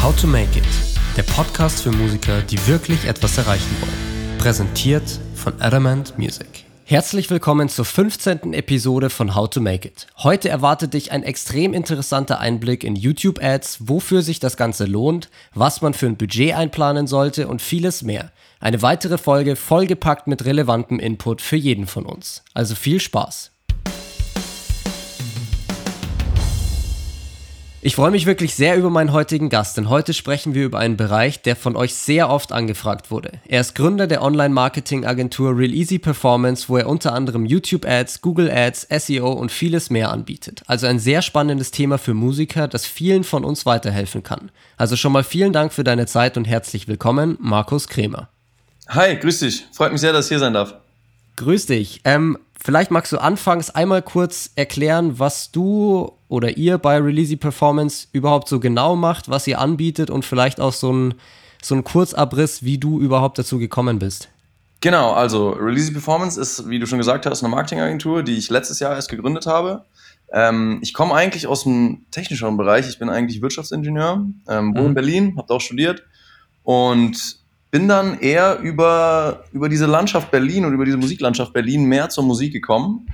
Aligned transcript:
How 0.00 0.14
to 0.14 0.28
Make 0.28 0.56
It, 0.56 0.64
der 1.16 1.24
Podcast 1.24 1.82
für 1.82 1.90
Musiker, 1.90 2.40
die 2.42 2.66
wirklich 2.68 3.04
etwas 3.04 3.36
erreichen 3.36 3.76
wollen. 3.80 4.38
Präsentiert 4.38 5.18
von 5.34 5.60
Adamant 5.60 6.16
Music. 6.16 6.64
Herzlich 6.84 7.28
willkommen 7.30 7.68
zur 7.68 7.84
15. 7.84 8.54
Episode 8.54 9.10
von 9.10 9.34
How 9.34 9.50
to 9.50 9.60
Make 9.60 9.88
It. 9.88 10.06
Heute 10.18 10.50
erwartet 10.50 10.94
dich 10.94 11.10
ein 11.10 11.24
extrem 11.24 11.74
interessanter 11.74 12.38
Einblick 12.38 12.84
in 12.84 12.94
YouTube-Ads, 12.94 13.88
wofür 13.88 14.22
sich 14.22 14.38
das 14.38 14.56
Ganze 14.56 14.84
lohnt, 14.84 15.30
was 15.52 15.82
man 15.82 15.94
für 15.94 16.06
ein 16.06 16.16
Budget 16.16 16.54
einplanen 16.54 17.08
sollte 17.08 17.48
und 17.48 17.60
vieles 17.60 18.02
mehr. 18.02 18.30
Eine 18.60 18.82
weitere 18.82 19.18
Folge 19.18 19.56
vollgepackt 19.56 20.28
mit 20.28 20.44
relevantem 20.44 21.00
Input 21.00 21.42
für 21.42 21.56
jeden 21.56 21.88
von 21.88 22.06
uns. 22.06 22.44
Also 22.54 22.76
viel 22.76 23.00
Spaß! 23.00 23.50
Ich 27.80 27.94
freue 27.94 28.10
mich 28.10 28.26
wirklich 28.26 28.56
sehr 28.56 28.76
über 28.76 28.90
meinen 28.90 29.12
heutigen 29.12 29.50
Gast, 29.50 29.76
denn 29.76 29.88
heute 29.88 30.12
sprechen 30.12 30.52
wir 30.52 30.64
über 30.64 30.80
einen 30.80 30.96
Bereich, 30.96 31.42
der 31.42 31.54
von 31.54 31.76
euch 31.76 31.94
sehr 31.94 32.28
oft 32.28 32.50
angefragt 32.50 33.12
wurde. 33.12 33.40
Er 33.46 33.60
ist 33.60 33.76
Gründer 33.76 34.08
der 34.08 34.20
Online-Marketing-Agentur 34.20 35.56
Real 35.56 35.72
Easy 35.72 36.00
Performance, 36.00 36.68
wo 36.68 36.76
er 36.76 36.88
unter 36.88 37.12
anderem 37.12 37.46
YouTube-Ads, 37.46 38.20
Google-Ads, 38.20 38.88
SEO 39.06 39.30
und 39.30 39.52
vieles 39.52 39.90
mehr 39.90 40.10
anbietet. 40.10 40.62
Also 40.66 40.88
ein 40.88 40.98
sehr 40.98 41.22
spannendes 41.22 41.70
Thema 41.70 41.98
für 41.98 42.14
Musiker, 42.14 42.66
das 42.66 42.84
vielen 42.84 43.22
von 43.22 43.44
uns 43.44 43.64
weiterhelfen 43.64 44.24
kann. 44.24 44.50
Also 44.76 44.96
schon 44.96 45.12
mal 45.12 45.22
vielen 45.22 45.52
Dank 45.52 45.72
für 45.72 45.84
deine 45.84 46.06
Zeit 46.06 46.36
und 46.36 46.46
herzlich 46.46 46.88
willkommen, 46.88 47.38
Markus 47.40 47.86
Kremer. 47.86 48.28
Hi, 48.88 49.14
grüß 49.14 49.38
dich. 49.38 49.66
Freut 49.72 49.92
mich 49.92 50.00
sehr, 50.00 50.12
dass 50.12 50.24
ich 50.24 50.30
hier 50.30 50.40
sein 50.40 50.54
darf. 50.54 50.74
Grüß 51.36 51.66
dich. 51.66 52.00
Ähm, 52.02 52.38
vielleicht 52.60 52.90
magst 52.90 53.12
du 53.12 53.18
anfangs 53.18 53.70
einmal 53.70 54.02
kurz 54.02 54.50
erklären, 54.56 55.20
was 55.20 55.52
du 55.52 56.17
oder 56.28 56.56
ihr 56.56 56.78
bei 56.78 56.98
Releasy 56.98 57.36
Performance 57.36 58.08
überhaupt 58.12 58.48
so 58.48 58.60
genau 58.60 58.96
macht, 58.96 59.28
was 59.28 59.46
ihr 59.46 59.58
anbietet 59.58 60.10
und 60.10 60.24
vielleicht 60.24 60.60
auch 60.60 60.72
so 60.72 60.92
ein, 60.92 61.14
so 61.62 61.74
ein 61.74 61.84
Kurzabriss, 61.84 62.62
wie 62.62 62.78
du 62.78 63.00
überhaupt 63.00 63.38
dazu 63.38 63.58
gekommen 63.58 63.98
bist. 63.98 64.28
Genau, 64.80 65.12
also 65.12 65.50
Releasy 65.50 65.92
Performance 65.92 66.40
ist, 66.40 66.68
wie 66.68 66.78
du 66.78 66.86
schon 66.86 66.98
gesagt 66.98 67.26
hast, 67.26 67.42
eine 67.42 67.50
Marketingagentur, 67.50 68.22
die 68.22 68.36
ich 68.36 68.48
letztes 68.48 68.78
Jahr 68.78 68.94
erst 68.94 69.08
gegründet 69.08 69.46
habe. 69.46 69.84
Ähm, 70.32 70.78
ich 70.82 70.94
komme 70.94 71.14
eigentlich 71.14 71.46
aus 71.46 71.64
dem 71.64 72.04
technischeren 72.10 72.56
Bereich. 72.56 72.88
Ich 72.88 72.98
bin 72.98 73.08
eigentlich 73.08 73.42
Wirtschaftsingenieur, 73.42 74.24
ähm, 74.48 74.74
wohne 74.74 74.80
mhm. 74.82 74.86
in 74.88 74.94
Berlin, 74.94 75.34
habe 75.36 75.52
auch 75.52 75.60
studiert 75.60 76.04
und 76.62 77.38
bin 77.70 77.88
dann 77.88 78.20
eher 78.20 78.60
über, 78.60 79.44
über 79.52 79.68
diese 79.68 79.86
Landschaft 79.86 80.30
Berlin 80.30 80.64
und 80.64 80.74
über 80.74 80.84
diese 80.84 80.96
Musiklandschaft 80.96 81.52
Berlin 81.52 81.84
mehr 81.84 82.08
zur 82.08 82.24
Musik 82.24 82.52
gekommen 82.52 83.08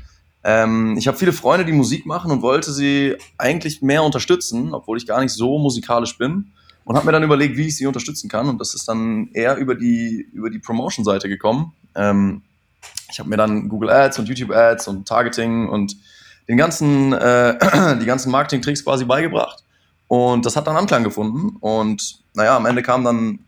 ähm, 0.45 0.97
ich 0.99 1.09
habe 1.09 1.17
viele 1.17 1.33
Freunde, 1.33 1.65
die 1.65 1.73
Musik 1.73 2.05
machen 2.05 2.31
und 2.31 2.43
wollte 2.43 2.71
sie 2.71 3.17
eigentlich 3.39 3.81
mehr 3.81 4.03
unterstützen, 4.03 4.75
obwohl 4.75 4.99
ich 4.99 5.07
gar 5.07 5.21
nicht 5.21 5.33
so 5.33 5.59
musikalisch 5.59 6.19
bin. 6.19 6.53
Und 6.85 6.97
habe 6.97 7.07
mir 7.07 7.13
dann 7.13 7.23
überlegt, 7.23 7.57
wie 7.57 7.69
ich 7.69 7.79
sie 7.79 7.87
unterstützen 7.87 8.29
kann. 8.29 8.47
Und 8.47 8.61
das 8.61 8.75
ist 8.75 8.87
dann 8.87 9.31
eher 9.33 9.57
über 9.57 9.75
die, 9.75 10.29
über 10.35 10.51
die 10.51 10.59
Promotion-Seite 10.59 11.31
gekommen. 11.31 11.73
Ähm, 11.95 12.43
ich 13.11 13.19
habe 13.19 13.31
mir 13.31 13.39
dann 13.39 13.71
Google 13.71 13.89
Ads 13.89 14.19
und 14.19 14.29
YouTube 14.29 14.51
Ads 14.51 14.89
und 14.89 15.09
Targeting 15.09 15.67
und 15.71 15.97
den 16.47 16.59
ganzen, 16.59 17.15
äh, 17.15 17.97
die 18.01 18.05
ganzen 18.05 18.31
Marketing-Tricks 18.31 18.85
quasi 18.85 19.07
beigebracht. 19.07 19.65
Und 20.09 20.45
das 20.45 20.57
hat 20.57 20.67
dann 20.67 20.77
Anklang 20.77 21.05
gefunden. 21.05 21.57
Und 21.61 22.19
naja, 22.35 22.55
am 22.55 22.67
Ende 22.67 22.83
kamen 22.83 23.05
dann 23.05 23.39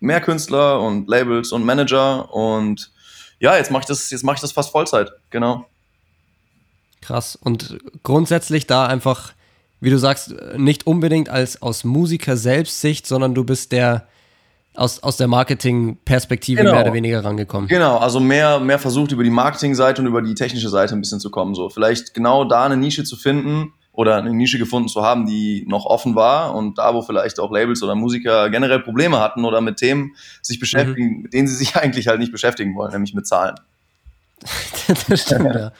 mehr 0.00 0.20
Künstler 0.20 0.82
und 0.82 1.08
Labels 1.08 1.52
und 1.52 1.64
Manager. 1.64 2.30
Und 2.34 2.92
ja, 3.38 3.56
jetzt 3.56 3.70
mache 3.70 3.82
ich 3.82 3.86
das, 3.86 4.10
jetzt 4.10 4.22
mache 4.22 4.34
ich 4.34 4.42
das 4.42 4.52
fast 4.52 4.70
Vollzeit. 4.70 5.12
Genau. 5.30 5.66
Krass. 7.02 7.36
Und 7.36 7.78
grundsätzlich 8.02 8.66
da 8.66 8.86
einfach, 8.86 9.32
wie 9.80 9.90
du 9.90 9.98
sagst, 9.98 10.34
nicht 10.56 10.86
unbedingt 10.86 11.28
als 11.28 11.60
aus 11.60 11.84
Musiker 11.84 12.38
selbst 12.38 12.80
Sicht, 12.80 13.06
sondern 13.06 13.34
du 13.34 13.44
bist 13.44 13.72
der 13.72 14.06
aus, 14.74 15.02
aus 15.02 15.18
der 15.18 15.28
Marketing-Perspektive 15.28 16.62
genau. 16.62 16.72
mehr 16.72 16.82
oder 16.82 16.94
weniger 16.94 17.22
rangekommen. 17.24 17.68
Genau, 17.68 17.98
also 17.98 18.20
mehr, 18.20 18.58
mehr 18.60 18.78
versucht 18.78 19.12
über 19.12 19.22
die 19.22 19.30
Marketing-Seite 19.30 20.00
und 20.00 20.08
über 20.08 20.22
die 20.22 20.34
technische 20.34 20.70
Seite 20.70 20.94
ein 20.94 21.00
bisschen 21.00 21.20
zu 21.20 21.30
kommen. 21.30 21.54
So, 21.54 21.68
vielleicht 21.68 22.14
genau 22.14 22.44
da 22.44 22.64
eine 22.64 22.76
Nische 22.76 23.04
zu 23.04 23.16
finden 23.16 23.74
oder 23.92 24.16
eine 24.16 24.32
Nische 24.32 24.58
gefunden 24.58 24.88
zu 24.88 25.02
haben, 25.02 25.26
die 25.26 25.66
noch 25.68 25.84
offen 25.84 26.14
war 26.14 26.54
und 26.54 26.78
da, 26.78 26.94
wo 26.94 27.02
vielleicht 27.02 27.38
auch 27.38 27.50
Labels 27.52 27.82
oder 27.82 27.94
Musiker 27.94 28.48
generell 28.48 28.80
Probleme 28.80 29.20
hatten 29.20 29.44
oder 29.44 29.60
mit 29.60 29.76
Themen 29.76 30.12
sich 30.40 30.58
beschäftigen, 30.58 31.16
mhm. 31.16 31.22
mit 31.22 31.32
denen 31.34 31.48
sie 31.48 31.56
sich 31.56 31.76
eigentlich 31.76 32.08
halt 32.08 32.20
nicht 32.20 32.32
beschäftigen 32.32 32.74
wollen, 32.74 32.92
nämlich 32.92 33.12
mit 33.12 33.26
Zahlen. 33.26 33.56
das 35.08 35.22
stimmt, 35.22 35.54
ja. 35.54 35.72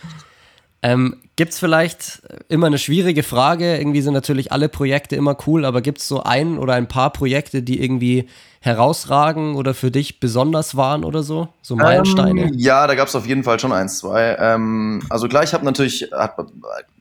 Ähm, 0.85 1.19
gibt 1.37 1.53
es 1.53 1.61
vielleicht 1.61 2.23
immer 2.49 2.67
eine 2.67 2.79
schwierige 2.79 3.23
Frage? 3.23 3.77
Irgendwie 3.77 4.03
sind 4.03 4.15
natürlich 4.15 4.51
alle 4.51 4.69
Projekte 4.69 5.15
immer 5.15 5.37
cool, 5.47 5.65
aber 5.65 5.81
gibt 5.81 5.99
es 5.99 6.09
so 6.09 6.25
ein 6.25 6.59
oder 6.59 6.75
ein 6.75 6.89
paar 6.89 7.13
Projekte, 7.13 7.63
die 7.63 7.81
irgendwie 7.81 8.29
herausragen 8.61 9.55
oder 9.55 9.75
für 9.75 9.93
dich 9.93 10.19
besonders 10.19 10.77
waren 10.77 11.05
oder 11.05 11.23
so? 11.23 11.49
So 11.63 11.77
Meilensteine? 11.77 12.43
Ähm, 12.43 12.55
ja, 12.57 12.87
da 12.89 12.97
gab 12.97 13.07
es 13.07 13.15
auf 13.15 13.27
jeden 13.27 13.45
Fall 13.45 13.61
schon 13.61 13.73
eins, 13.73 13.99
zwei. 13.99 14.37
Ähm, 14.41 15.03
also 15.09 15.29
klar, 15.29 15.45
ich 15.45 15.55
habe 15.55 15.65
natürlich, 15.65 16.11
hat, 16.13 16.37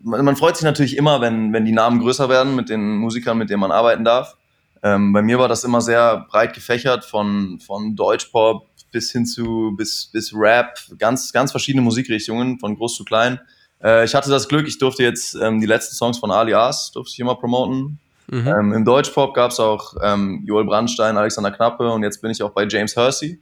man 0.04 0.36
freut 0.36 0.58
sich 0.58 0.66
natürlich 0.66 0.96
immer, 0.96 1.20
wenn, 1.22 1.52
wenn 1.52 1.66
die 1.66 1.72
Namen 1.72 2.02
größer 2.02 2.30
werden 2.30 2.56
mit 2.56 2.70
den 2.70 2.98
Musikern, 2.98 3.40
mit 3.40 3.50
denen 3.50 3.62
man 3.62 3.72
arbeiten 3.72 4.06
darf. 4.06 4.38
Ähm, 4.84 5.12
bei 5.14 5.22
mir 5.22 5.40
war 5.40 5.48
das 5.48 5.64
immer 5.64 5.82
sehr 5.82 6.26
breit 6.30 6.54
gefächert, 6.54 7.06
von, 7.06 7.60
von 7.60 7.96
Deutschpop 7.96 8.68
bis 8.92 9.12
hin 9.12 9.26
zu 9.26 9.74
bis, 9.78 10.08
bis 10.12 10.34
Rap, 10.36 10.78
ganz, 11.00 11.32
ganz 11.32 11.52
verschiedene 11.52 11.84
Musikrichtungen, 11.84 12.60
von 12.60 12.76
groß 12.76 12.96
zu 12.96 13.06
klein. 13.06 13.40
Äh, 13.84 14.06
ich 14.06 14.16
hatte 14.16 14.30
das 14.30 14.48
Glück, 14.48 14.68
ich 14.68 14.78
durfte 14.78 15.04
jetzt 15.04 15.36
ähm, 15.36 15.60
die 15.60 15.68
letzten 15.68 15.96
Songs 15.96 16.18
von 16.18 16.32
Alias, 16.32 16.92
durfte 16.92 17.14
ich 17.14 17.20
immer 17.20 17.36
promoten. 17.36 18.00
Mhm. 18.28 18.48
Ähm, 18.48 18.74
Im 18.74 18.86
Deutschpop 18.86 19.34
gab 19.34 19.52
es 19.52 19.60
auch 19.60 19.96
ähm, 20.02 20.44
Joel 20.46 20.66
Brandstein, 20.66 21.18
Alexander 21.18 21.52
Knappe 21.52 21.92
und 21.92 22.04
jetzt 22.04 22.22
bin 22.22 22.32
ich 22.32 22.42
auch 22.42 22.52
bei 22.52 22.66
James 22.66 22.96
Hersey, 22.96 23.42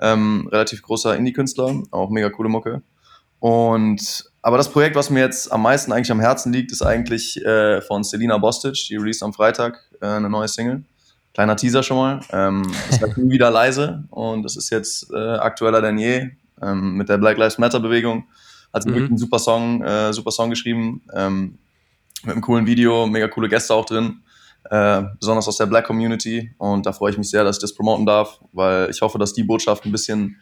ähm, 0.00 0.48
relativ 0.52 0.82
großer 0.82 1.16
Indie-Künstler, 1.16 1.82
auch 1.90 2.10
mega 2.10 2.28
coole 2.30 2.48
Mucke. 2.48 2.82
Und 3.38 4.30
aber 4.42 4.58
das 4.58 4.70
Projekt, 4.70 4.94
was 4.94 5.10
mir 5.10 5.20
jetzt 5.20 5.50
am 5.50 5.62
meisten 5.62 5.92
eigentlich 5.92 6.10
am 6.10 6.20
Herzen 6.20 6.52
liegt, 6.52 6.70
ist 6.70 6.82
eigentlich 6.82 7.44
äh, 7.44 7.80
von 7.80 8.04
Selina 8.04 8.38
Bostic, 8.38 8.74
die 8.88 8.96
released 8.96 9.22
am 9.22 9.32
Freitag 9.32 9.80
äh, 10.00 10.06
eine 10.06 10.30
neue 10.30 10.48
Single. 10.48 10.84
Kleiner 11.34 11.56
Teaser 11.56 11.82
schon 11.82 11.96
mal. 11.96 12.20
Ähm, 12.30 12.62
ist 12.88 13.02
halt 13.02 13.18
nie 13.18 13.30
wieder 13.30 13.50
leise 13.50 14.04
und 14.10 14.42
das 14.42 14.56
ist 14.56 14.70
jetzt 14.70 15.12
äh, 15.12 15.16
aktueller 15.16 15.82
denn 15.82 15.98
je 15.98 16.30
ähm, 16.62 16.94
mit 16.94 17.08
der 17.08 17.18
Black 17.18 17.36
Lives 17.38 17.58
Matter 17.58 17.80
Bewegung. 17.80 18.24
Hat 18.76 18.82
sie 18.82 18.90
mhm. 18.90 18.94
wirklich 18.94 19.10
einen 19.10 19.18
super 19.18 19.38
Song, 19.38 19.82
äh, 19.82 20.12
super 20.12 20.30
Song 20.30 20.50
geschrieben. 20.50 21.00
Ähm, 21.14 21.58
mit 22.24 22.32
einem 22.32 22.42
coolen 22.42 22.66
Video, 22.66 23.06
mega 23.06 23.26
coole 23.26 23.48
Gäste 23.48 23.72
auch 23.72 23.86
drin. 23.86 24.20
Äh, 24.70 25.02
besonders 25.18 25.48
aus 25.48 25.56
der 25.56 25.64
Black 25.64 25.86
Community. 25.86 26.52
Und 26.58 26.84
da 26.84 26.92
freue 26.92 27.12
ich 27.12 27.16
mich 27.16 27.30
sehr, 27.30 27.42
dass 27.42 27.56
ich 27.56 27.62
das 27.62 27.74
promoten 27.74 28.04
darf, 28.04 28.38
weil 28.52 28.90
ich 28.90 29.00
hoffe, 29.00 29.18
dass 29.18 29.32
die 29.32 29.44
Botschaft 29.44 29.86
ein 29.86 29.92
bisschen, 29.92 30.36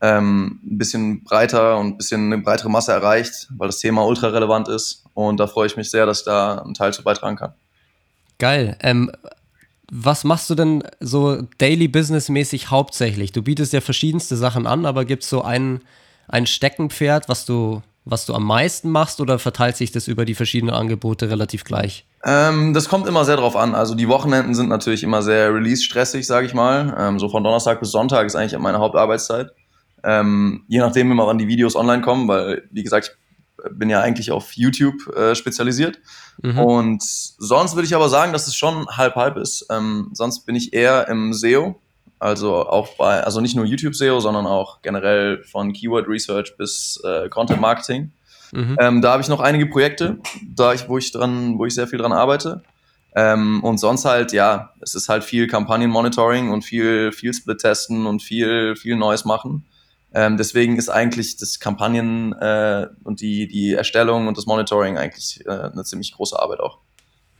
ähm, 0.00 0.58
ein 0.64 0.78
bisschen 0.78 1.22
breiter 1.22 1.78
und 1.78 1.86
ein 1.86 1.96
bisschen 1.98 2.32
eine 2.32 2.42
breitere 2.42 2.68
Masse 2.68 2.90
erreicht, 2.90 3.46
weil 3.56 3.68
das 3.68 3.78
Thema 3.78 4.04
ultra 4.04 4.26
relevant 4.26 4.66
ist. 4.66 5.04
Und 5.14 5.38
da 5.38 5.46
freue 5.46 5.68
ich 5.68 5.76
mich 5.76 5.88
sehr, 5.88 6.04
dass 6.04 6.20
ich 6.20 6.24
da 6.24 6.58
einen 6.58 6.74
Teil 6.74 6.92
zu 6.92 7.04
beitragen 7.04 7.36
kann. 7.36 7.52
Geil. 8.38 8.76
Ähm, 8.80 9.12
was 9.90 10.24
machst 10.24 10.50
du 10.50 10.56
denn 10.56 10.82
so 10.98 11.42
daily 11.58 11.86
business 11.86 12.28
mäßig 12.28 12.70
hauptsächlich? 12.70 13.30
Du 13.30 13.42
bietest 13.42 13.72
ja 13.72 13.80
verschiedenste 13.80 14.36
Sachen 14.36 14.66
an, 14.66 14.84
aber 14.84 15.04
gibt 15.04 15.22
es 15.22 15.30
so 15.30 15.42
einen, 15.42 15.80
ein 16.28 16.46
Steckenpferd, 16.46 17.28
was 17.28 17.46
du, 17.46 17.82
was 18.04 18.26
du 18.26 18.34
am 18.34 18.44
meisten 18.44 18.90
machst 18.90 19.20
oder 19.20 19.38
verteilt 19.38 19.76
sich 19.76 19.92
das 19.92 20.08
über 20.08 20.24
die 20.24 20.34
verschiedenen 20.34 20.74
Angebote 20.74 21.30
relativ 21.30 21.64
gleich? 21.64 22.06
Ähm, 22.24 22.74
das 22.74 22.88
kommt 22.88 23.06
immer 23.06 23.24
sehr 23.24 23.36
drauf 23.36 23.56
an. 23.56 23.74
Also 23.74 23.94
die 23.94 24.08
Wochenenden 24.08 24.54
sind 24.54 24.68
natürlich 24.68 25.02
immer 25.02 25.22
sehr 25.22 25.54
release-stressig, 25.54 26.26
sage 26.26 26.46
ich 26.46 26.54
mal. 26.54 26.94
Ähm, 26.98 27.18
so 27.18 27.28
von 27.28 27.44
Donnerstag 27.44 27.80
bis 27.80 27.90
Sonntag 27.90 28.26
ist 28.26 28.36
eigentlich 28.36 28.58
meine 28.58 28.78
Hauptarbeitszeit. 28.78 29.50
Ähm, 30.04 30.64
je 30.68 30.78
nachdem 30.78 31.10
immer, 31.10 31.26
wann 31.26 31.38
die 31.38 31.48
Videos 31.48 31.76
online 31.76 32.02
kommen, 32.02 32.28
weil, 32.28 32.68
wie 32.70 32.82
gesagt, 32.82 33.16
ich 33.64 33.78
bin 33.78 33.90
ja 33.90 34.00
eigentlich 34.00 34.30
auf 34.30 34.52
YouTube 34.52 35.08
äh, 35.16 35.34
spezialisiert. 35.34 35.98
Mhm. 36.42 36.58
Und 36.58 37.02
sonst 37.02 37.74
würde 37.74 37.86
ich 37.86 37.94
aber 37.94 38.08
sagen, 38.08 38.32
dass 38.32 38.46
es 38.46 38.54
schon 38.54 38.86
halb-halb 38.88 39.36
ist. 39.36 39.66
Ähm, 39.70 40.10
sonst 40.12 40.46
bin 40.46 40.54
ich 40.54 40.72
eher 40.72 41.08
im 41.08 41.32
SEO, 41.32 41.80
also 42.18 42.66
auch 42.66 42.96
bei, 42.96 43.22
also 43.22 43.40
nicht 43.40 43.56
nur 43.56 43.64
YouTube 43.64 43.94
SEO, 43.94 44.20
sondern 44.20 44.46
auch 44.46 44.82
generell 44.82 45.42
von 45.44 45.72
Keyword 45.72 46.08
Research 46.08 46.56
bis 46.56 47.00
äh, 47.04 47.28
Content 47.28 47.60
Marketing. 47.60 48.12
Mhm. 48.52 48.76
Ähm, 48.80 49.02
da 49.02 49.12
habe 49.12 49.22
ich 49.22 49.28
noch 49.28 49.40
einige 49.40 49.66
Projekte, 49.66 50.18
da 50.42 50.72
ich, 50.72 50.88
wo 50.88 50.98
ich 50.98 51.12
dran, 51.12 51.58
wo 51.58 51.66
ich 51.66 51.74
sehr 51.74 51.86
viel 51.86 51.98
dran 51.98 52.12
arbeite. 52.12 52.62
Ähm, 53.14 53.62
und 53.64 53.78
sonst 53.78 54.04
halt, 54.04 54.32
ja, 54.32 54.72
es 54.80 54.94
ist 54.94 55.08
halt 55.08 55.24
viel 55.24 55.46
Kampagnenmonitoring 55.46 56.50
und 56.50 56.62
viel, 56.62 57.12
viel 57.12 57.32
Split-Testen 57.32 58.06
und 58.06 58.22
viel, 58.22 58.76
viel 58.76 58.96
Neues 58.96 59.24
machen. 59.24 59.66
Ähm, 60.14 60.36
deswegen 60.36 60.76
ist 60.76 60.88
eigentlich 60.88 61.36
das 61.36 61.60
Kampagnen 61.60 62.32
äh, 62.34 62.86
und 63.04 63.20
die, 63.20 63.46
die 63.46 63.74
Erstellung 63.74 64.26
und 64.26 64.38
das 64.38 64.46
Monitoring 64.46 64.96
eigentlich 64.96 65.44
äh, 65.46 65.50
eine 65.50 65.84
ziemlich 65.84 66.12
große 66.12 66.38
Arbeit 66.38 66.60
auch. 66.60 66.78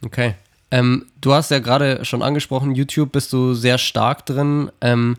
Okay. 0.04 0.34
Ähm, 0.70 1.06
du 1.20 1.32
hast 1.32 1.50
ja 1.50 1.60
gerade 1.60 2.04
schon 2.04 2.22
angesprochen, 2.22 2.74
YouTube 2.74 3.12
bist 3.12 3.32
du 3.32 3.54
sehr 3.54 3.78
stark 3.78 4.26
drin. 4.26 4.70
Ähm, 4.80 5.16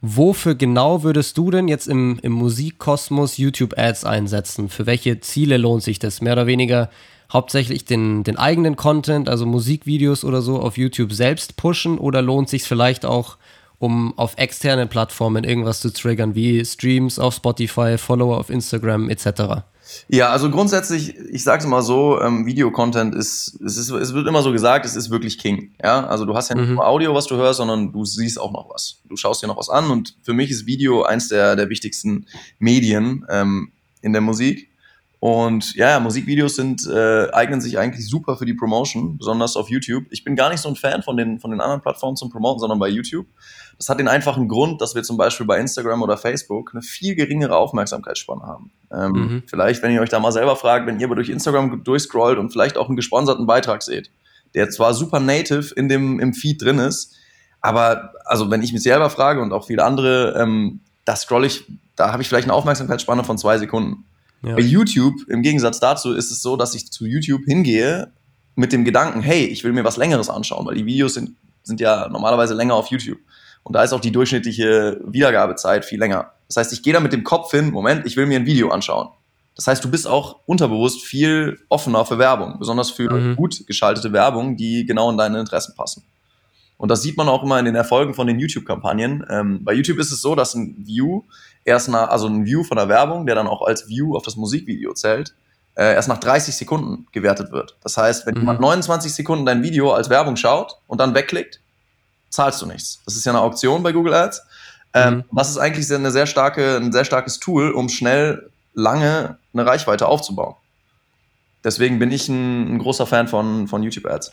wofür 0.00 0.54
genau 0.54 1.02
würdest 1.02 1.36
du 1.36 1.50
denn 1.50 1.68
jetzt 1.68 1.86
im, 1.86 2.18
im 2.22 2.32
Musikkosmos 2.32 3.36
YouTube-Ads 3.36 4.04
einsetzen? 4.04 4.68
Für 4.68 4.86
welche 4.86 5.20
Ziele 5.20 5.58
lohnt 5.58 5.82
sich 5.82 5.98
das? 5.98 6.20
Mehr 6.20 6.32
oder 6.32 6.46
weniger 6.46 6.90
hauptsächlich 7.32 7.84
den, 7.84 8.24
den 8.24 8.36
eigenen 8.36 8.76
Content, 8.76 9.28
also 9.28 9.46
Musikvideos 9.46 10.24
oder 10.24 10.42
so, 10.42 10.58
auf 10.58 10.76
YouTube 10.76 11.12
selbst 11.12 11.56
pushen 11.56 11.98
oder 11.98 12.22
lohnt 12.22 12.48
sich 12.48 12.64
vielleicht 12.64 13.04
auch, 13.04 13.36
um 13.78 14.16
auf 14.18 14.36
externen 14.36 14.88
Plattformen 14.88 15.44
irgendwas 15.44 15.80
zu 15.80 15.92
triggern, 15.92 16.34
wie 16.34 16.64
Streams 16.64 17.18
auf 17.18 17.34
Spotify, 17.34 17.96
Follower 17.98 18.38
auf 18.38 18.50
Instagram 18.50 19.08
etc.? 19.08 19.62
Ja, 20.08 20.30
also 20.30 20.50
grundsätzlich, 20.50 21.16
ich 21.16 21.44
sage 21.44 21.62
es 21.62 21.68
mal 21.68 21.82
so, 21.82 22.20
ähm, 22.20 22.46
Videocontent 22.46 23.14
ist, 23.14 23.58
es 23.64 23.76
ist, 23.76 23.90
es 23.90 24.14
wird 24.14 24.26
immer 24.26 24.42
so 24.42 24.52
gesagt, 24.52 24.84
es 24.86 24.96
ist 24.96 25.10
wirklich 25.10 25.38
King. 25.38 25.72
Ja, 25.82 26.06
also 26.06 26.24
du 26.24 26.34
hast 26.34 26.48
ja 26.48 26.56
nicht 26.56 26.68
mhm. 26.68 26.74
nur 26.76 26.86
Audio, 26.86 27.14
was 27.14 27.26
du 27.26 27.36
hörst, 27.36 27.58
sondern 27.58 27.92
du 27.92 28.04
siehst 28.04 28.40
auch 28.40 28.52
noch 28.52 28.70
was. 28.72 29.00
Du 29.08 29.16
schaust 29.16 29.42
dir 29.42 29.46
noch 29.46 29.56
was 29.56 29.68
an 29.68 29.90
und 29.90 30.16
für 30.22 30.32
mich 30.32 30.50
ist 30.50 30.66
Video 30.66 31.02
eins 31.02 31.28
der, 31.28 31.56
der 31.56 31.68
wichtigsten 31.68 32.26
Medien 32.58 33.24
ähm, 33.28 33.72
in 34.02 34.12
der 34.12 34.22
Musik. 34.22 34.69
Und 35.20 35.74
ja, 35.74 36.00
Musikvideos 36.00 36.56
sind, 36.56 36.86
äh, 36.86 37.30
eignen 37.32 37.60
sich 37.60 37.78
eigentlich 37.78 38.08
super 38.08 38.38
für 38.38 38.46
die 38.46 38.54
Promotion, 38.54 39.18
besonders 39.18 39.54
auf 39.54 39.68
YouTube. 39.68 40.06
Ich 40.08 40.24
bin 40.24 40.34
gar 40.34 40.48
nicht 40.48 40.60
so 40.60 40.68
ein 40.70 40.76
Fan 40.76 41.02
von 41.02 41.18
den, 41.18 41.38
von 41.38 41.50
den 41.50 41.60
anderen 41.60 41.82
Plattformen 41.82 42.16
zum 42.16 42.30
Promoten, 42.30 42.58
sondern 42.58 42.78
bei 42.78 42.88
YouTube. 42.88 43.26
Das 43.76 43.90
hat 43.90 44.00
den 44.00 44.08
einfachen 44.08 44.48
Grund, 44.48 44.80
dass 44.80 44.94
wir 44.94 45.02
zum 45.02 45.18
Beispiel 45.18 45.44
bei 45.44 45.60
Instagram 45.60 46.02
oder 46.02 46.16
Facebook 46.16 46.70
eine 46.72 46.80
viel 46.80 47.14
geringere 47.14 47.54
Aufmerksamkeitsspanne 47.54 48.42
haben. 48.42 48.70
Ähm, 48.90 49.12
mhm. 49.12 49.42
Vielleicht, 49.46 49.82
wenn 49.82 49.92
ihr 49.92 50.00
euch 50.00 50.08
da 50.08 50.20
mal 50.20 50.32
selber 50.32 50.56
fragt, 50.56 50.86
wenn 50.86 50.98
ihr 50.98 51.08
durch 51.08 51.28
Instagram 51.28 51.84
durchscrollt 51.84 52.38
und 52.38 52.50
vielleicht 52.50 52.78
auch 52.78 52.88
einen 52.88 52.96
gesponserten 52.96 53.46
Beitrag 53.46 53.82
seht, 53.82 54.10
der 54.54 54.70
zwar 54.70 54.94
super 54.94 55.20
native 55.20 55.74
in 55.74 55.90
dem, 55.90 56.18
im 56.18 56.32
Feed 56.32 56.62
drin 56.62 56.78
ist, 56.78 57.14
aber 57.60 58.14
also 58.24 58.50
wenn 58.50 58.62
ich 58.62 58.72
mich 58.72 58.82
selber 58.82 59.10
frage 59.10 59.42
und 59.42 59.52
auch 59.52 59.66
viele 59.66 59.84
andere, 59.84 60.34
ähm, 60.40 60.80
da 61.04 61.14
scroll 61.14 61.44
ich, 61.44 61.64
da 61.94 62.10
habe 62.10 62.22
ich 62.22 62.28
vielleicht 62.28 62.46
eine 62.46 62.54
Aufmerksamkeitsspanne 62.54 63.22
von 63.22 63.36
zwei 63.36 63.58
Sekunden. 63.58 64.04
Ja. 64.42 64.54
Bei 64.54 64.62
YouTube, 64.62 65.28
im 65.28 65.42
Gegensatz 65.42 65.80
dazu, 65.80 66.12
ist 66.12 66.30
es 66.30 66.42
so, 66.42 66.56
dass 66.56 66.74
ich 66.74 66.90
zu 66.90 67.06
YouTube 67.06 67.42
hingehe 67.44 68.12
mit 68.54 68.72
dem 68.72 68.84
Gedanken, 68.84 69.20
hey, 69.20 69.44
ich 69.44 69.64
will 69.64 69.72
mir 69.72 69.84
was 69.84 69.96
Längeres 69.96 70.30
anschauen, 70.30 70.66
weil 70.66 70.74
die 70.74 70.86
Videos 70.86 71.14
sind, 71.14 71.36
sind 71.62 71.80
ja 71.80 72.08
normalerweise 72.08 72.54
länger 72.54 72.74
auf 72.74 72.86
YouTube. 72.88 73.18
Und 73.62 73.74
da 73.74 73.82
ist 73.82 73.92
auch 73.92 74.00
die 74.00 74.12
durchschnittliche 74.12 75.00
Wiedergabezeit 75.04 75.84
viel 75.84 75.98
länger. 75.98 76.32
Das 76.46 76.56
heißt, 76.56 76.72
ich 76.72 76.82
gehe 76.82 76.92
da 76.92 77.00
mit 77.00 77.12
dem 77.12 77.24
Kopf 77.24 77.50
hin, 77.50 77.70
Moment, 77.70 78.06
ich 78.06 78.16
will 78.16 78.26
mir 78.26 78.38
ein 78.38 78.46
Video 78.46 78.70
anschauen. 78.70 79.08
Das 79.54 79.66
heißt, 79.66 79.84
du 79.84 79.90
bist 79.90 80.06
auch 80.06 80.40
unterbewusst 80.46 81.02
viel 81.02 81.58
offener 81.68 82.06
für 82.06 82.18
Werbung, 82.18 82.58
besonders 82.58 82.90
für 82.90 83.12
mhm. 83.12 83.36
gut 83.36 83.66
geschaltete 83.66 84.12
Werbung, 84.12 84.56
die 84.56 84.86
genau 84.86 85.10
in 85.10 85.18
deine 85.18 85.38
Interessen 85.38 85.74
passen. 85.76 86.04
Und 86.80 86.88
das 86.88 87.02
sieht 87.02 87.18
man 87.18 87.28
auch 87.28 87.42
immer 87.42 87.58
in 87.58 87.66
den 87.66 87.74
Erfolgen 87.74 88.14
von 88.14 88.26
den 88.26 88.38
YouTube-Kampagnen. 88.38 89.22
Ähm, 89.28 89.62
bei 89.62 89.74
YouTube 89.74 89.98
ist 89.98 90.12
es 90.12 90.22
so, 90.22 90.34
dass 90.34 90.54
ein 90.54 90.76
View 90.78 91.24
erst 91.66 91.90
nach, 91.90 92.08
also 92.08 92.26
ein 92.26 92.46
View 92.46 92.64
von 92.64 92.78
der 92.78 92.88
Werbung, 92.88 93.26
der 93.26 93.34
dann 93.34 93.46
auch 93.46 93.60
als 93.60 93.86
View 93.86 94.16
auf 94.16 94.22
das 94.22 94.36
Musikvideo 94.36 94.94
zählt, 94.94 95.34
äh, 95.74 95.92
erst 95.92 96.08
nach 96.08 96.16
30 96.16 96.56
Sekunden 96.56 97.06
gewertet 97.12 97.52
wird. 97.52 97.76
Das 97.82 97.98
heißt, 97.98 98.24
wenn 98.24 98.32
mhm. 98.32 98.40
jemand 98.40 98.60
29 98.62 99.12
Sekunden 99.12 99.44
dein 99.44 99.62
Video 99.62 99.92
als 99.92 100.08
Werbung 100.08 100.36
schaut 100.36 100.78
und 100.86 101.02
dann 101.02 101.14
wegklickt, 101.14 101.60
zahlst 102.30 102.62
du 102.62 102.66
nichts. 102.66 103.02
Das 103.04 103.14
ist 103.14 103.26
ja 103.26 103.32
eine 103.32 103.42
Auktion 103.42 103.82
bei 103.82 103.92
Google 103.92 104.14
Ads. 104.14 104.40
Ähm, 104.94 105.16
mhm. 105.16 105.24
Das 105.32 105.50
ist 105.50 105.58
eigentlich 105.58 105.92
eine 105.92 106.10
sehr 106.10 106.26
starke, 106.26 106.78
ein 106.78 106.92
sehr 106.92 107.04
starkes 107.04 107.40
Tool, 107.40 107.72
um 107.72 107.90
schnell 107.90 108.48
lange 108.72 109.36
eine 109.52 109.66
Reichweite 109.66 110.08
aufzubauen. 110.08 110.54
Deswegen 111.62 111.98
bin 111.98 112.10
ich 112.10 112.26
ein, 112.30 112.76
ein 112.76 112.78
großer 112.78 113.06
Fan 113.06 113.28
von, 113.28 113.68
von 113.68 113.82
YouTube 113.82 114.06
Ads. 114.06 114.32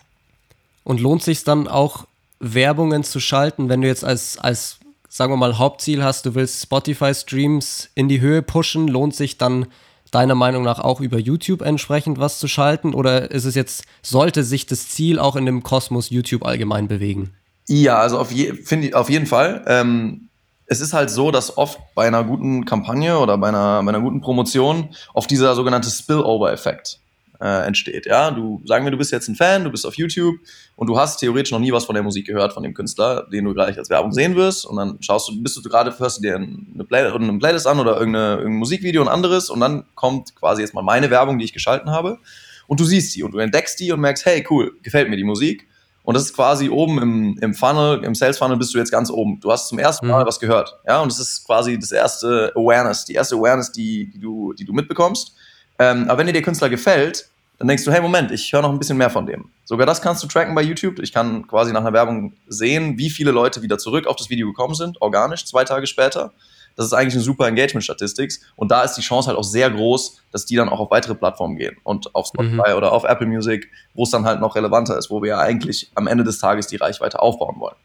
Und 0.85 1.01
lohnt 1.01 1.23
sich 1.23 1.43
dann 1.43 1.67
auch 1.67 2.05
Werbungen 2.39 3.03
zu 3.03 3.19
schalten, 3.19 3.69
wenn 3.69 3.81
du 3.81 3.87
jetzt 3.87 4.05
als, 4.05 4.37
als, 4.37 4.79
sagen 5.09 5.33
wir 5.33 5.37
mal, 5.37 5.57
Hauptziel 5.57 6.03
hast, 6.03 6.25
du 6.25 6.35
willst 6.35 6.61
Spotify-Streams 6.63 7.89
in 7.95 8.09
die 8.09 8.21
Höhe 8.21 8.41
pushen, 8.41 8.87
lohnt 8.87 9.15
sich 9.15 9.37
dann 9.37 9.67
deiner 10.11 10.35
Meinung 10.35 10.63
nach 10.63 10.79
auch 10.79 11.01
über 11.01 11.17
YouTube 11.17 11.61
entsprechend 11.61 12.19
was 12.19 12.39
zu 12.39 12.47
schalten? 12.47 12.93
Oder 12.93 13.31
ist 13.31 13.45
es 13.45 13.55
jetzt, 13.55 13.83
sollte 14.01 14.43
sich 14.43 14.65
das 14.65 14.89
Ziel 14.89 15.19
auch 15.19 15.35
in 15.35 15.45
dem 15.45 15.63
Kosmos 15.63 16.09
YouTube 16.09 16.45
allgemein 16.45 16.87
bewegen? 16.87 17.33
Ja, 17.67 17.97
also 17.97 18.17
auf, 18.17 18.31
je, 18.31 18.53
find, 18.53 18.93
auf 18.95 19.09
jeden 19.09 19.25
Fall. 19.25 19.65
Ähm, 19.67 20.29
es 20.65 20.81
ist 20.81 20.93
halt 20.93 21.09
so, 21.09 21.31
dass 21.31 21.57
oft 21.57 21.79
bei 21.95 22.07
einer 22.07 22.23
guten 22.23 22.65
Kampagne 22.65 23.17
oder 23.19 23.37
bei 23.37 23.49
einer, 23.49 23.81
bei 23.83 23.89
einer 23.89 24.01
guten 24.01 24.21
Promotion 24.21 24.89
oft 25.13 25.29
dieser 25.29 25.55
sogenannte 25.55 25.89
Spillover-Effekt 25.89 26.99
äh, 27.41 27.65
entsteht. 27.67 28.05
Ja, 28.05 28.31
du 28.31 28.61
sagen 28.65 28.85
wir, 28.85 28.91
du 28.91 28.97
bist 28.97 29.11
jetzt 29.11 29.27
ein 29.27 29.35
Fan, 29.35 29.63
du 29.63 29.69
bist 29.69 29.85
auf 29.85 29.95
YouTube 29.95 30.35
und 30.75 30.87
du 30.87 30.97
hast 30.97 31.19
theoretisch 31.19 31.51
noch 31.51 31.59
nie 31.59 31.71
was 31.71 31.85
von 31.85 31.95
der 31.95 32.03
Musik 32.03 32.27
gehört 32.27 32.53
von 32.53 32.63
dem 32.63 32.73
Künstler, 32.73 33.27
den 33.31 33.45
du 33.45 33.53
gleich 33.53 33.77
als 33.77 33.89
Werbung 33.89 34.11
sehen 34.11 34.35
wirst 34.35 34.65
und 34.65 34.77
dann 34.77 34.97
schaust 35.01 35.29
du, 35.29 35.41
bist 35.41 35.57
du 35.57 35.61
gerade, 35.61 35.97
hörst 35.97 36.17
du 36.17 36.21
dir 36.21 36.35
eine, 36.35 36.83
Play 36.85 37.05
eine 37.05 37.39
Playlist 37.39 37.67
an 37.67 37.79
oder 37.79 37.97
irgendeine, 37.97 38.37
irgendein 38.37 38.59
Musikvideo, 38.59 39.01
ein 39.01 39.07
anderes 39.07 39.49
und 39.49 39.59
dann 39.59 39.85
kommt 39.95 40.35
quasi 40.35 40.61
jetzt 40.61 40.73
mal 40.73 40.81
meine 40.83 41.09
Werbung, 41.09 41.39
die 41.39 41.45
ich 41.45 41.53
geschalten 41.53 41.91
habe 41.91 42.19
und 42.67 42.79
du 42.79 42.85
siehst 42.85 43.15
die 43.15 43.23
und 43.23 43.31
du 43.31 43.39
entdeckst 43.39 43.79
die 43.79 43.91
und 43.91 43.99
merkst, 43.99 44.25
hey 44.25 44.45
cool, 44.49 44.77
gefällt 44.81 45.09
mir 45.09 45.17
die 45.17 45.23
Musik 45.23 45.67
und 46.07 46.13
das 46.13 46.23
ist 46.23 46.35
quasi 46.35 46.69
oben 46.69 47.01
im, 47.01 47.37
im 47.41 47.53
Funnel, 47.53 48.01
im 48.05 48.15
Sales 48.15 48.37
Funnel 48.37 48.55
bist 48.55 48.73
du 48.73 48.77
jetzt 48.77 48.93
ganz 48.93 49.09
oben. 49.09 49.41
Du 49.41 49.51
hast 49.51 49.67
zum 49.67 49.77
ersten 49.77 50.07
Mal 50.07 50.23
mhm. 50.23 50.27
was 50.27 50.39
gehört. 50.39 50.73
Ja, 50.87 51.01
und 51.01 51.11
das 51.11 51.19
ist 51.19 51.45
quasi 51.45 51.77
das 51.77 51.91
erste 51.91 52.53
Awareness, 52.55 53.03
die 53.03 53.15
erste 53.15 53.35
Awareness, 53.35 53.73
die, 53.73 54.09
die, 54.11 54.17
du, 54.17 54.53
die 54.53 54.63
du 54.63 54.71
mitbekommst. 54.71 55.35
Ähm, 55.79 56.09
aber 56.09 56.19
wenn 56.19 56.27
dir 56.27 56.33
der 56.33 56.41
Künstler 56.41 56.69
gefällt, 56.69 57.29
dann 57.57 57.67
denkst 57.67 57.85
du, 57.85 57.91
hey, 57.91 58.01
Moment, 58.01 58.31
ich 58.31 58.51
höre 58.53 58.61
noch 58.61 58.71
ein 58.71 58.79
bisschen 58.79 58.97
mehr 58.97 59.09
von 59.09 59.25
dem. 59.25 59.49
Sogar 59.65 59.87
das 59.87 60.01
kannst 60.01 60.23
du 60.23 60.27
tracken 60.27 60.53
bei 60.53 60.61
YouTube. 60.61 60.99
Ich 60.99 61.11
kann 61.11 61.47
quasi 61.47 61.73
nach 61.73 61.81
einer 61.81 61.93
Werbung 61.93 62.33
sehen, 62.47 62.97
wie 62.97 63.09
viele 63.09 63.31
Leute 63.31 63.61
wieder 63.61 63.77
zurück 63.77 64.05
auf 64.05 64.15
das 64.15 64.29
Video 64.29 64.47
gekommen 64.47 64.75
sind, 64.75 65.01
organisch, 65.01 65.45
zwei 65.45 65.63
Tage 65.63 65.87
später. 65.87 66.33
Das 66.75 66.85
ist 66.85 66.93
eigentlich 66.93 67.15
eine 67.15 67.23
super 67.23 67.47
Engagement-Statistik. 67.47 68.33
Und 68.55 68.69
da 68.69 68.83
ist 68.83 68.93
die 68.93 69.01
Chance 69.01 69.29
halt 69.29 69.37
auch 69.37 69.43
sehr 69.43 69.71
groß, 69.71 70.21
dass 70.31 70.45
die 70.45 70.55
dann 70.55 70.69
auch 70.69 70.79
auf 70.79 70.91
weitere 70.91 71.15
Plattformen 71.15 71.57
gehen 71.57 71.75
und 71.83 72.13
auf 72.13 72.27
Spotify 72.27 72.69
mhm. 72.69 72.77
oder 72.77 72.91
auf 72.91 73.03
Apple 73.03 73.25
Music, 73.25 73.69
wo 73.95 74.03
es 74.03 74.11
dann 74.11 74.25
halt 74.25 74.39
noch 74.39 74.55
relevanter 74.55 74.95
ist, 74.95 75.09
wo 75.09 75.23
wir 75.23 75.29
ja 75.29 75.39
eigentlich 75.39 75.91
am 75.95 76.05
Ende 76.05 76.23
des 76.23 76.37
Tages 76.37 76.67
die 76.67 76.75
Reichweite 76.75 77.19
aufbauen 77.19 77.59
wollen. 77.59 77.75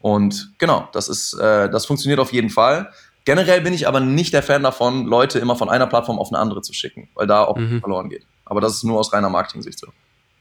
Und 0.00 0.52
genau, 0.58 0.86
das 0.92 1.08
ist, 1.08 1.32
äh, 1.32 1.70
das 1.70 1.86
funktioniert 1.86 2.20
auf 2.20 2.34
jeden 2.34 2.50
Fall. 2.50 2.90
Generell 3.24 3.62
bin 3.62 3.72
ich 3.72 3.88
aber 3.88 4.00
nicht 4.00 4.34
der 4.34 4.42
Fan 4.42 4.62
davon, 4.62 5.06
Leute 5.06 5.38
immer 5.38 5.56
von 5.56 5.70
einer 5.70 5.86
Plattform 5.86 6.18
auf 6.18 6.30
eine 6.30 6.38
andere 6.38 6.60
zu 6.62 6.74
schicken, 6.74 7.08
weil 7.14 7.26
da 7.26 7.44
auch 7.44 7.56
mhm. 7.56 7.80
verloren 7.80 8.10
geht. 8.10 8.26
Aber 8.44 8.60
das 8.60 8.74
ist 8.74 8.84
nur 8.84 8.98
aus 8.98 9.12
reiner 9.12 9.30
Marketing-Sicht 9.30 9.78
so. 9.78 9.88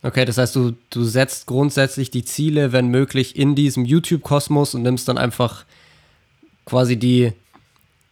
Okay, 0.06 0.25
das 0.25 0.38
heißt, 0.38 0.53
du, 0.56 0.74
du 0.89 1.06
setzt 1.06 1.47
grundsätzlich 1.47 2.12
die 2.12 2.25
Ziele, 2.25 2.74
wenn 2.74 2.88
möglich, 2.88 3.38
in 3.38 3.56
diesem 3.56 3.85
YouTube-Kosmos 3.85 4.75
und 4.75 4.81
nimmst 4.81 5.07
dann 5.07 5.18
einfach 5.18 5.63
quasi 6.65 6.97
die, 6.97 7.31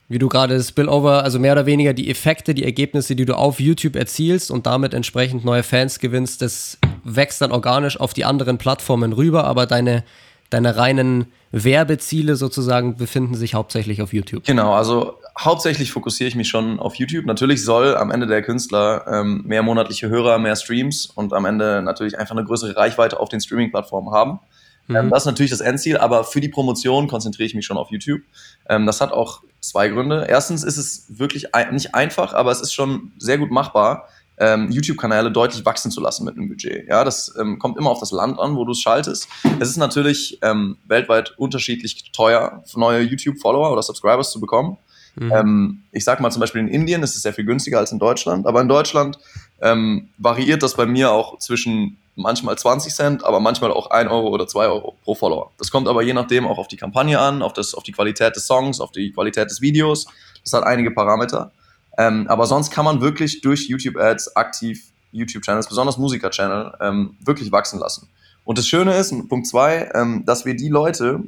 wie 0.08 0.18
du 0.18 0.30
gerade 0.30 0.62
Spillover, 0.64 1.24
also 1.24 1.38
mehr 1.38 1.52
oder 1.52 1.66
weniger 1.66 1.94
die 1.94 2.10
Effekte, 2.10 2.54
die 2.54 2.64
Ergebnisse, 2.64 3.18
die 3.18 3.26
du 3.26 3.36
auf 3.36 3.60
YouTube 3.60 3.98
erzielst 3.98 4.52
und 4.52 4.68
damit 4.68 4.94
entsprechend 4.94 5.44
neue 5.44 5.64
Fans 5.64 6.00
gewinnst, 6.00 6.42
das 6.42 6.78
wächst 7.04 7.42
dann 7.42 7.52
organisch 7.52 8.00
auf 8.00 8.14
die 8.14 8.24
anderen 8.24 8.58
Plattformen 8.58 9.12
rüber, 9.12 9.44
aber 9.44 9.66
deine, 9.66 10.06
deine 10.52 10.78
reinen 10.78 11.28
Werbeziele 11.52 12.36
sozusagen 12.36 12.96
befinden 12.96 13.36
sich 13.36 13.56
hauptsächlich 13.56 14.02
auf 14.02 14.14
YouTube. 14.14 14.46
Genau, 14.46 14.74
also 14.74 15.18
hauptsächlich 15.40 15.92
fokussiere 15.92 16.28
ich 16.28 16.36
mich 16.36 16.48
schon 16.48 16.80
auf 16.80 16.96
YouTube. 16.96 17.26
Natürlich 17.26 17.66
soll 17.66 17.96
am 17.98 18.12
Ende 18.12 18.28
der 18.28 18.42
Künstler 18.42 19.06
ähm, 19.08 19.44
mehr 19.46 19.64
monatliche 19.64 20.10
Hörer, 20.10 20.38
mehr 20.38 20.56
Streams 20.56 21.08
und 21.08 21.34
am 21.34 21.46
Ende 21.46 21.82
natürlich 21.82 22.20
einfach 22.20 22.36
eine 22.36 22.46
größere 22.46 22.76
Reichweite 22.76 23.20
auf 23.20 23.30
den 23.30 23.42
Streaming-Plattformen 23.42 24.14
haben. 24.14 24.40
Mhm. 24.88 24.96
Ähm, 24.96 25.10
das 25.10 25.24
ist 25.24 25.28
natürlich 25.28 25.52
das 25.52 25.62
Endziel, 25.62 25.98
aber 25.98 26.24
für 26.24 26.42
die 26.42 26.50
Promotion 26.50 27.08
konzentriere 27.08 27.48
ich 27.48 27.56
mich 27.56 27.66
schon 27.66 27.78
auf 27.78 27.90
YouTube. 27.92 28.22
Ähm, 28.70 28.86
das 28.86 29.02
hat 29.02 29.12
auch 29.12 29.42
zwei 29.60 29.88
Gründe. 29.90 30.26
Erstens 30.28 30.64
ist 30.64 30.78
es 30.78 31.06
wirklich 31.10 31.56
ein, 31.56 31.74
nicht 31.74 31.96
einfach, 31.96 32.34
aber 32.34 32.52
es 32.52 32.62
ist 32.62 32.74
schon 32.74 33.12
sehr 33.18 33.38
gut 33.38 33.52
machbar, 33.52 34.08
ähm, 34.42 34.72
YouTube-Kanäle 34.72 35.32
deutlich 35.32 35.64
wachsen 35.66 35.92
zu 35.92 36.02
lassen 36.02 36.26
mit 36.26 36.36
einem 36.36 36.50
Budget. 36.50 36.88
Ja, 36.88 37.04
das 37.04 37.34
ähm, 37.40 37.60
kommt 37.60 37.78
immer 37.78 37.92
auf 37.92 38.00
das 38.00 38.12
Land 38.12 38.40
an, 38.40 38.56
wo 38.56 38.66
du 38.66 38.72
es 38.72 38.80
schaltest. 38.80 39.28
Es 39.60 39.70
ist 39.70 39.78
natürlich 39.78 40.40
ähm, 40.42 40.78
weltweit 40.88 41.38
unterschiedlich 41.38 42.12
teuer, 42.12 42.64
neue 42.76 43.02
YouTube-Follower 43.02 43.72
oder 43.72 43.84
Subscribers 43.84 44.32
zu 44.32 44.42
bekommen. 44.42 44.78
Mhm. 45.16 45.32
Ähm, 45.32 45.84
ich 45.92 46.04
sag 46.04 46.22
mal 46.22 46.32
zum 46.32 46.40
Beispiel 46.40 46.62
in 46.62 46.68
Indien 46.68 47.04
ist 47.04 47.16
es 47.16 47.22
sehr 47.22 47.34
viel 47.34 47.46
günstiger 47.46 47.78
als 47.78 47.92
in 47.92 48.00
Deutschland, 48.00 48.48
aber 48.48 48.62
in 48.62 48.68
Deutschland 48.68 49.20
ähm, 49.62 50.10
variiert 50.18 50.64
das 50.64 50.76
bei 50.76 50.88
mir 50.88 51.12
auch 51.12 51.38
zwischen 51.38 51.98
manchmal 52.16 52.58
20 52.58 52.94
Cent, 52.94 53.24
aber 53.24 53.40
manchmal 53.40 53.72
auch 53.72 53.92
1 53.92 54.10
Euro 54.10 54.30
oder 54.30 54.48
2 54.48 54.66
Euro 54.68 54.98
pro 55.04 55.14
Follower. 55.14 55.52
Das 55.60 55.70
kommt 55.70 55.88
aber 55.88 56.02
je 56.02 56.14
nachdem 56.14 56.48
auch 56.48 56.58
auf 56.58 56.68
die 56.68 56.78
Kampagne 56.78 57.20
an, 57.20 57.44
auf, 57.44 57.54
das, 57.54 57.76
auf 57.76 57.84
die 57.84 57.92
Qualität 57.92 58.36
des 58.36 58.48
Songs, 58.48 58.82
auf 58.82 58.92
die 58.92 59.12
Qualität 59.12 59.52
des 59.52 59.62
Videos. 59.62 60.08
Das 60.44 60.54
hat 60.54 60.64
einige 60.64 60.90
Parameter. 60.90 61.52
Ähm, 61.98 62.28
aber 62.28 62.46
sonst 62.46 62.72
kann 62.72 62.86
man 62.86 63.02
wirklich 63.02 63.42
durch 63.42 63.68
YouTube-Ads 63.68 64.36
aktiv 64.36 64.92
YouTube-Channels, 65.12 65.68
besonders 65.68 65.98
Musiker-Channel, 65.98 66.74
ähm, 66.80 67.18
wirklich 67.20 67.52
wachsen 67.52 67.80
lassen. 67.80 68.08
Und 68.44 68.58
das 68.58 68.68
Schöne 68.68 68.96
ist, 68.96 69.14
Punkt 69.30 69.48
zwei, 69.48 69.90
ähm, 69.94 70.24
dass 70.26 70.46
wir 70.46 70.56
die 70.56 70.70
Leute, 70.70 71.24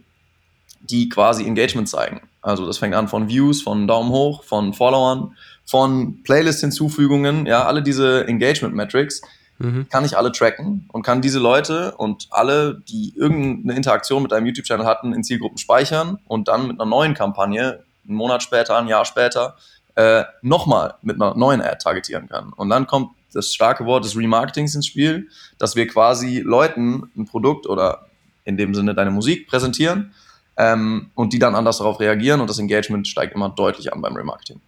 die 0.82 1.10
quasi 1.10 1.46
Engagement 1.46 1.88
zeigen, 1.88 2.22
also 2.42 2.66
das 2.66 2.78
fängt 2.78 2.96
an 2.96 3.08
von 3.08 3.30
Views, 3.30 3.62
von 3.62 3.88
Daumen 3.88 4.10
hoch, 4.10 4.44
von 4.44 4.74
Followern, 4.74 5.36
von 5.66 6.24
Playlist-Hinzufügungen, 6.24 7.46
ja, 7.46 7.66
alle 7.66 7.82
diese 7.82 8.28
Engagement-Metrics, 8.28 9.22
mhm. 9.60 9.88
kann 9.90 10.04
ich 10.04 10.18
alle 10.18 10.32
tracken 10.32 10.90
und 10.92 11.04
kann 11.04 11.22
diese 11.22 11.40
Leute 11.40 11.96
und 11.96 12.28
alle, 12.32 12.82
die 12.90 13.14
irgendeine 13.16 13.78
Interaktion 13.78 14.24
mit 14.24 14.34
einem 14.34 14.46
YouTube-Channel 14.48 14.86
hatten, 14.86 15.14
in 15.14 15.24
Zielgruppen 15.24 15.58
speichern 15.58 16.20
und 16.26 16.48
dann 16.48 16.68
mit 16.68 16.80
einer 16.80 16.90
neuen 16.90 17.14
Kampagne, 17.14 17.84
einen 18.06 18.18
Monat 18.18 18.44
später, 18.44 18.78
ein 18.78 18.88
Jahr 18.88 19.06
später, 19.06 19.56
äh, 19.96 20.24
nochmal 20.42 20.96
mit 21.02 21.22
einer 21.22 21.36
neuen 21.36 21.62
Ad 21.62 21.78
targetieren 21.84 22.28
kann. 22.28 22.54
Und 22.54 22.70
dann 22.70 22.88
kommt 22.88 23.12
das 23.34 23.54
starke 23.54 23.86
Wort 23.86 24.06
des 24.06 24.16
Remarketings 24.16 24.76
ins 24.76 24.88
Spiel, 24.88 25.30
dass 25.58 25.76
wir 25.76 25.88
quasi 25.88 26.40
Leuten 26.40 27.12
ein 27.18 27.26
Produkt 27.26 27.68
oder 27.68 28.08
in 28.46 28.58
dem 28.58 28.76
Sinne 28.76 28.94
deine 28.94 29.12
Musik 29.12 29.48
präsentieren 29.48 30.14
ähm, 30.58 31.12
und 31.16 31.34
die 31.34 31.40
dann 31.40 31.56
anders 31.56 31.78
darauf 31.78 32.00
reagieren 32.00 32.42
und 32.42 32.50
das 32.50 32.60
Engagement 32.60 33.08
steigt 33.08 33.36
immer 33.36 33.50
deutlich 33.50 33.94
an 33.94 34.02
beim 34.02 34.16
Remarketing. 34.16 34.60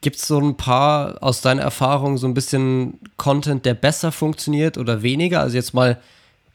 Gibt 0.00 0.16
es 0.16 0.26
so 0.26 0.38
ein 0.38 0.56
paar 0.56 1.16
aus 1.22 1.40
deiner 1.40 1.62
Erfahrung 1.62 2.18
so 2.18 2.26
ein 2.26 2.34
bisschen 2.34 3.00
Content, 3.16 3.64
der 3.64 3.72
besser 3.72 4.12
funktioniert 4.12 4.76
oder 4.76 5.02
weniger? 5.02 5.40
Also 5.40 5.56
jetzt 5.56 5.72
mal, 5.72 5.98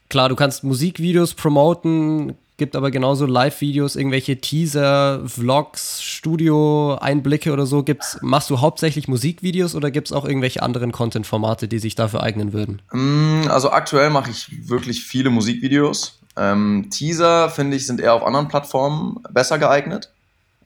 klar, 0.08 0.28
du 0.28 0.36
kannst 0.36 0.62
Musikvideos 0.62 1.34
promoten, 1.34 2.36
gibt 2.60 2.76
aber 2.76 2.90
genauso 2.90 3.24
Live-Videos, 3.24 3.96
irgendwelche 3.96 4.38
Teaser, 4.38 5.22
Vlogs, 5.26 6.02
Studio-Einblicke 6.02 7.54
oder 7.54 7.64
so. 7.64 7.82
Gibt's, 7.82 8.18
machst 8.20 8.50
du 8.50 8.60
hauptsächlich 8.60 9.08
Musikvideos 9.08 9.74
oder 9.74 9.90
gibt 9.90 10.08
es 10.08 10.12
auch 10.12 10.26
irgendwelche 10.26 10.62
anderen 10.62 10.92
Content-Formate, 10.92 11.68
die 11.68 11.78
sich 11.78 11.94
dafür 11.94 12.22
eignen 12.22 12.52
würden? 12.52 12.82
Mm, 12.92 13.48
also 13.48 13.70
aktuell 13.70 14.10
mache 14.10 14.30
ich 14.30 14.68
wirklich 14.68 15.04
viele 15.04 15.30
Musikvideos. 15.30 16.20
Ähm, 16.36 16.88
Teaser, 16.90 17.48
finde 17.48 17.78
ich, 17.78 17.86
sind 17.86 17.98
eher 17.98 18.12
auf 18.12 18.22
anderen 18.22 18.48
Plattformen 18.48 19.24
besser 19.30 19.58
geeignet. 19.58 20.12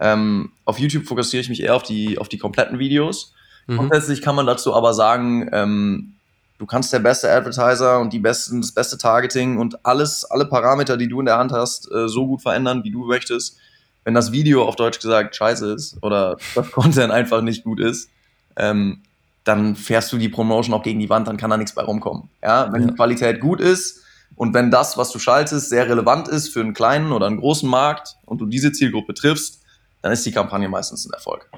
Ähm, 0.00 0.50
auf 0.64 0.80
YouTube 0.80 1.06
fokussiere 1.06 1.42
ich 1.42 1.48
mich 1.48 1.62
eher 1.62 1.76
auf 1.76 1.84
die, 1.84 2.18
auf 2.18 2.28
die 2.28 2.38
kompletten 2.38 2.80
Videos. 2.80 3.34
Mhm. 3.68 3.76
Grundsätzlich 3.76 4.20
kann 4.20 4.34
man 4.34 4.46
dazu 4.46 4.74
aber 4.74 4.94
sagen, 4.94 5.48
ähm, 5.52 6.13
du 6.58 6.66
kannst 6.66 6.92
der 6.92 7.00
beste 7.00 7.30
Advertiser 7.30 8.00
und 8.00 8.12
die 8.12 8.18
besten, 8.18 8.60
das 8.60 8.72
beste 8.72 8.98
Targeting 8.98 9.58
und 9.58 9.84
alles, 9.84 10.24
alle 10.24 10.46
Parameter, 10.46 10.96
die 10.96 11.08
du 11.08 11.20
in 11.20 11.26
der 11.26 11.38
Hand 11.38 11.52
hast, 11.52 11.90
äh, 11.90 12.08
so 12.08 12.26
gut 12.26 12.42
verändern, 12.42 12.84
wie 12.84 12.90
du 12.90 13.04
möchtest. 13.04 13.58
Wenn 14.04 14.14
das 14.14 14.32
Video 14.32 14.64
auf 14.64 14.76
Deutsch 14.76 15.00
gesagt 15.00 15.34
scheiße 15.34 15.72
ist 15.72 16.02
oder 16.02 16.36
das 16.54 16.70
Content 16.70 17.12
einfach 17.12 17.40
nicht 17.40 17.64
gut 17.64 17.80
ist, 17.80 18.08
ähm, 18.56 19.02
dann 19.44 19.76
fährst 19.76 20.12
du 20.12 20.16
die 20.16 20.28
Promotion 20.28 20.74
auch 20.74 20.82
gegen 20.82 21.00
die 21.00 21.10
Wand, 21.10 21.28
dann 21.28 21.36
kann 21.36 21.50
da 21.50 21.56
nichts 21.56 21.74
bei 21.74 21.82
rumkommen. 21.82 22.30
Ja, 22.42 22.72
wenn 22.72 22.82
ja. 22.82 22.88
die 22.88 22.94
Qualität 22.94 23.40
gut 23.40 23.60
ist 23.60 24.02
und 24.36 24.54
wenn 24.54 24.70
das, 24.70 24.96
was 24.96 25.10
du 25.10 25.18
schaltest, 25.18 25.68
sehr 25.68 25.88
relevant 25.88 26.28
ist 26.28 26.48
für 26.48 26.60
einen 26.60 26.72
kleinen 26.72 27.12
oder 27.12 27.26
einen 27.26 27.36
großen 27.36 27.68
Markt 27.68 28.16
und 28.24 28.38
du 28.38 28.46
diese 28.46 28.72
Zielgruppe 28.72 29.12
triffst, 29.12 29.60
dann 30.00 30.12
ist 30.12 30.24
die 30.24 30.32
Kampagne 30.32 30.68
meistens 30.68 31.06
ein 31.06 31.12
Erfolg. 31.12 31.50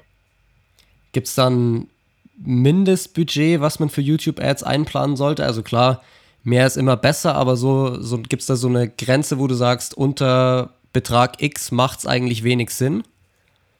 Gibt 1.12 1.28
es 1.28 1.34
dann 1.34 1.88
Mindestbudget, 2.38 3.60
was 3.60 3.78
man 3.78 3.88
für 3.88 4.00
YouTube-Ads 4.00 4.62
einplanen 4.62 5.16
sollte? 5.16 5.44
Also 5.44 5.62
klar, 5.62 6.02
mehr 6.42 6.66
ist 6.66 6.76
immer 6.76 6.96
besser, 6.96 7.34
aber 7.34 7.56
so, 7.56 8.00
so 8.00 8.18
gibt 8.18 8.42
es 8.42 8.46
da 8.46 8.56
so 8.56 8.68
eine 8.68 8.88
Grenze, 8.88 9.38
wo 9.38 9.46
du 9.46 9.54
sagst, 9.54 9.96
unter 9.96 10.74
Betrag 10.92 11.42
X 11.42 11.72
macht 11.72 12.00
es 12.00 12.06
eigentlich 12.06 12.44
wenig 12.44 12.70
Sinn? 12.70 13.02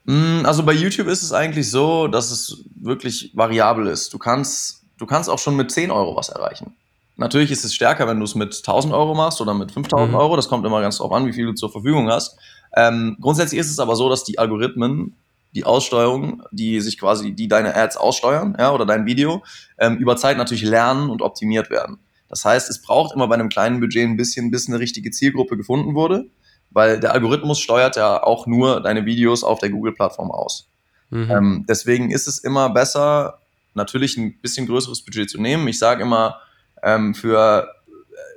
Mm, 0.05 0.45
also 0.45 0.63
bei 0.63 0.73
YouTube 0.73 1.09
ist 1.09 1.23
es 1.23 1.33
eigentlich 1.33 1.71
so, 1.71 2.09
dass 2.09 2.31
es 2.31 2.65
wirklich 2.75 3.33
variabel 3.35 3.87
ist. 3.87 4.13
Du 4.13 4.19
kannst, 4.19 4.85
du 4.99 5.07
kannst 5.07 5.29
auch 5.29 5.39
schon 5.39 5.57
mit 5.57 5.71
10 5.71 5.91
Euro 5.91 6.17
was 6.17 6.29
erreichen. 6.29 6.75
Natürlich 7.17 7.51
ist 7.51 7.65
es 7.65 7.75
stärker, 7.75 8.07
wenn 8.07 8.19
du 8.19 8.25
es 8.25 8.35
mit 8.35 8.55
1000 8.55 8.93
Euro 8.93 9.15
machst 9.15 9.41
oder 9.41 9.55
mit 9.55 9.73
5000 9.73 10.11
mhm. 10.11 10.17
Euro. 10.17 10.37
Das 10.37 10.49
kommt 10.49 10.67
immer 10.67 10.81
ganz 10.81 10.99
drauf 10.99 11.13
an, 11.13 11.27
wie 11.27 11.33
viel 11.33 11.47
du 11.47 11.55
zur 11.55 11.73
Verfügung 11.73 12.11
hast. 12.11 12.37
Ähm, 12.77 13.17
grundsätzlich 13.21 13.59
ist 13.59 13.71
es 13.71 13.79
aber 13.79 13.97
so, 13.97 14.09
dass 14.09 14.25
die 14.25 14.39
Algorithmen 14.39 15.15
die 15.57 15.65
Aussteuerung, 15.65 16.43
die 16.53 16.81
sich 16.81 16.99
quasi, 16.99 17.33
die 17.33 17.49
deine 17.49 17.75
Ads 17.75 17.97
aussteuern, 17.97 18.57
ja, 18.59 18.73
oder 18.73 18.85
dein 18.85 19.07
Video, 19.07 19.43
ähm, 19.79 19.97
über 19.97 20.17
Zeit 20.17 20.37
natürlich 20.37 20.63
lernen 20.63 21.09
und 21.09 21.23
optimiert 21.23 21.71
werden. 21.71 21.99
Das 22.29 22.45
heißt, 22.45 22.69
es 22.69 22.83
braucht 22.83 23.15
immer 23.15 23.27
bei 23.27 23.35
einem 23.35 23.49
kleinen 23.49 23.81
Budget 23.81 24.05
ein 24.05 24.19
bisschen, 24.19 24.51
bis 24.51 24.69
eine 24.69 24.79
richtige 24.79 25.11
Zielgruppe 25.11 25.57
gefunden 25.57 25.95
wurde, 25.95 26.27
weil 26.71 27.01
der 27.01 27.13
Algorithmus 27.13 27.59
steuert 27.59 27.97
ja 27.97 28.23
auch 28.23 28.47
nur 28.47 28.83
deine 28.83 29.07
Videos 29.07 29.45
auf 29.45 29.59
der 29.59 29.71
Google-Plattform 29.71 30.31
aus. 30.31 30.69
Mhm. 31.09 31.31
Ähm, 31.31 31.67
deswegen 31.67 32.11
ist 32.11 32.29
es 32.29 32.39
immer 32.39 32.69
besser, 32.69 33.39
natürlich 33.73 34.19
ein 34.19 34.39
bisschen 34.41 34.67
größeres 34.67 35.03
Budget 35.03 35.31
zu 35.31 35.41
nehmen. 35.41 35.67
Ich 35.69 35.79
sage 35.79 36.03
immer, 36.03 36.39
ähm, 36.83 37.15
für 37.15 37.73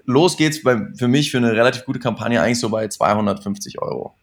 los 0.06 0.38
geht's 0.38 0.64
bei, 0.64 0.88
für 0.98 1.10
mich 1.10 1.32
für 1.32 1.38
eine 1.38 1.52
relativ 1.52 1.84
gute 1.84 2.00
Kampagne 2.00 2.42
eigentlich 2.42 2.60
so 2.60 2.70
bei 2.70 2.88
250 2.88 3.82
Euro. 3.82 4.16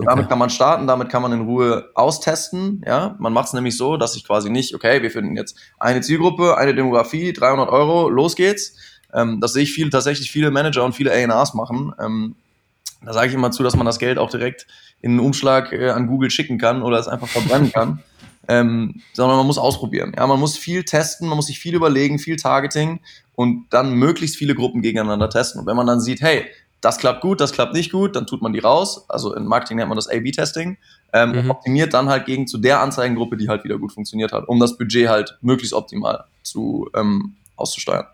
So, 0.00 0.06
okay. 0.06 0.14
damit 0.14 0.28
kann 0.30 0.38
man 0.38 0.48
starten, 0.48 0.86
damit 0.86 1.10
kann 1.10 1.20
man 1.20 1.32
in 1.32 1.42
Ruhe 1.42 1.90
austesten. 1.94 2.82
Ja, 2.86 3.16
man 3.18 3.34
macht 3.34 3.48
es 3.48 3.52
nämlich 3.52 3.76
so, 3.76 3.98
dass 3.98 4.16
ich 4.16 4.24
quasi 4.24 4.48
nicht, 4.48 4.74
okay, 4.74 5.02
wir 5.02 5.10
finden 5.10 5.36
jetzt 5.36 5.56
eine 5.78 6.00
Zielgruppe, 6.00 6.56
eine 6.56 6.74
Demografie, 6.74 7.34
300 7.34 7.68
Euro, 7.68 8.08
los 8.08 8.34
geht's. 8.34 8.76
Ähm, 9.12 9.40
das 9.42 9.52
sehe 9.52 9.62
ich 9.62 9.72
viele, 9.72 9.90
tatsächlich 9.90 10.30
viele 10.30 10.50
Manager 10.50 10.84
und 10.84 10.94
viele 10.94 11.12
A&Rs 11.12 11.52
machen. 11.52 11.92
Ähm, 12.00 12.34
da 13.04 13.12
sage 13.12 13.28
ich 13.28 13.34
immer 13.34 13.50
zu, 13.50 13.62
dass 13.62 13.76
man 13.76 13.84
das 13.84 13.98
Geld 13.98 14.16
auch 14.16 14.30
direkt 14.30 14.66
in 15.02 15.12
einen 15.12 15.20
Umschlag 15.20 15.72
äh, 15.72 15.90
an 15.90 16.06
Google 16.06 16.30
schicken 16.30 16.56
kann 16.56 16.82
oder 16.82 16.98
es 16.98 17.08
einfach 17.08 17.28
verbrennen 17.28 17.70
kann. 17.74 18.02
Ähm, 18.48 19.02
sondern 19.12 19.36
man 19.36 19.46
muss 19.46 19.58
ausprobieren. 19.58 20.14
Ja, 20.16 20.26
man 20.26 20.40
muss 20.40 20.56
viel 20.56 20.82
testen, 20.84 21.28
man 21.28 21.36
muss 21.36 21.48
sich 21.48 21.60
viel 21.60 21.74
überlegen, 21.74 22.18
viel 22.18 22.36
Targeting 22.36 23.00
und 23.36 23.66
dann 23.70 23.92
möglichst 23.92 24.36
viele 24.36 24.54
Gruppen 24.54 24.80
gegeneinander 24.80 25.28
testen. 25.28 25.60
Und 25.60 25.66
wenn 25.66 25.76
man 25.76 25.86
dann 25.86 26.00
sieht, 26.00 26.22
hey, 26.22 26.46
das 26.80 26.98
klappt 26.98 27.20
gut, 27.20 27.40
das 27.40 27.52
klappt 27.52 27.74
nicht 27.74 27.92
gut, 27.92 28.16
dann 28.16 28.26
tut 28.26 28.42
man 28.42 28.52
die 28.52 28.58
raus. 28.58 29.04
Also 29.08 29.34
in 29.34 29.46
Marketing 29.46 29.76
nennt 29.76 29.88
man 29.88 29.96
das 29.96 30.08
A-B-Testing. 30.08 30.78
Ähm, 31.12 31.44
mhm. 31.44 31.50
optimiert 31.50 31.92
dann 31.92 32.08
halt 32.08 32.26
gegen 32.26 32.46
zu 32.46 32.56
der 32.56 32.80
Anzeigengruppe, 32.80 33.36
die 33.36 33.48
halt 33.48 33.64
wieder 33.64 33.78
gut 33.78 33.92
funktioniert 33.92 34.32
hat, 34.32 34.46
um 34.46 34.60
das 34.60 34.78
Budget 34.78 35.08
halt 35.08 35.36
möglichst 35.40 35.74
optimal 35.74 36.24
zu 36.42 36.88
ähm, 36.94 37.34
auszusteuern. 37.56 38.06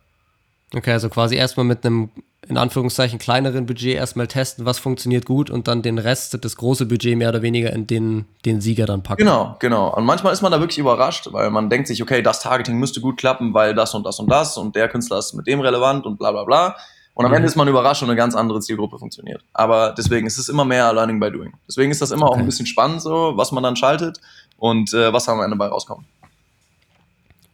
Okay, 0.75 0.93
also 0.93 1.11
quasi 1.11 1.37
erstmal 1.37 1.67
mit 1.67 1.85
einem 1.85 2.09
in 2.49 2.57
Anführungszeichen 2.57 3.19
kleineren 3.19 3.67
Budget 3.67 3.97
erstmal 3.97 4.29
testen, 4.29 4.67
was 4.67 4.79
funktioniert 4.79 5.27
gut 5.27 5.51
und 5.51 5.67
dann 5.67 5.83
den 5.83 5.99
Rest, 5.99 6.39
das 6.45 6.57
große 6.57 6.87
Budget 6.87 7.17
mehr 7.17 7.31
oder 7.31 7.43
weniger 7.43 7.73
in 7.73 7.87
den, 7.87 8.25
den 8.45 8.61
Sieger 8.61 8.87
dann 8.87 9.03
packen. 9.03 9.19
Genau, 9.19 9.57
genau. 9.59 9.93
Und 9.93 10.05
manchmal 10.05 10.33
ist 10.33 10.43
man 10.43 10.53
da 10.53 10.61
wirklich 10.61 10.79
überrascht, 10.79 11.29
weil 11.33 11.51
man 11.51 11.71
denkt 11.71 11.89
sich, 11.89 12.03
okay, 12.03 12.23
das 12.23 12.41
Targeting 12.41 12.79
müsste 12.79 13.01
gut 13.01 13.17
klappen, 13.17 13.53
weil 13.53 13.75
das 13.75 13.95
und 13.95 14.05
das 14.07 14.21
und 14.21 14.31
das 14.31 14.57
und 14.57 14.77
der 14.77 14.89
Künstler 14.89 15.19
ist 15.19 15.35
mit 15.35 15.47
dem 15.47 15.61
relevant 15.61 16.07
und 16.07 16.19
bla 16.19 16.31
bla 16.31 16.45
bla. 16.45 16.77
Und 17.17 17.25
am 17.25 17.31
mhm. 17.31 17.37
Ende 17.37 17.49
ist 17.49 17.57
man 17.57 17.67
überrascht 17.67 18.03
und 18.03 18.11
eine 18.11 18.17
ganz 18.17 18.35
andere 18.35 18.61
Zielgruppe 18.61 18.99
funktioniert. 18.99 19.43
Aber 19.55 19.95
deswegen 19.97 20.27
ist 20.27 20.37
es 20.37 20.51
immer 20.51 20.67
mehr 20.67 20.93
Learning 20.93 21.19
by 21.19 21.31
Doing. 21.31 21.55
Deswegen 21.67 21.91
ist 21.91 22.03
das 22.03 22.11
immer 22.11 22.27
okay. 22.27 22.35
auch 22.35 22.39
ein 22.39 22.45
bisschen 22.45 22.67
spannend, 22.67 23.01
so 23.01 23.33
was 23.37 23.53
man 23.53 23.63
dann 23.63 23.75
schaltet 23.75 24.21
und 24.59 24.93
äh, 24.93 25.11
was 25.15 25.27
am 25.27 25.41
Ende 25.41 25.57
bei 25.57 25.67
rauskommt. 25.67 26.05